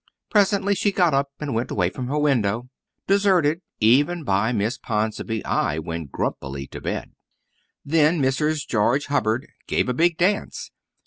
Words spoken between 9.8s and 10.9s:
a big dance.